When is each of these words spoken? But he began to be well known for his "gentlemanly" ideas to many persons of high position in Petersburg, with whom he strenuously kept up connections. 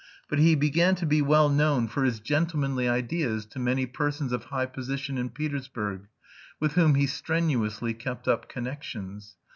But 0.27 0.39
he 0.39 0.55
began 0.55 0.95
to 0.95 1.05
be 1.05 1.21
well 1.21 1.47
known 1.47 1.87
for 1.87 2.03
his 2.03 2.19
"gentlemanly" 2.19 2.89
ideas 2.89 3.45
to 3.45 3.59
many 3.59 3.85
persons 3.85 4.33
of 4.33 4.45
high 4.45 4.65
position 4.65 5.15
in 5.19 5.29
Petersburg, 5.29 6.07
with 6.59 6.71
whom 6.73 6.95
he 6.95 7.05
strenuously 7.05 7.93
kept 7.93 8.27
up 8.27 8.49
connections. 8.49 9.35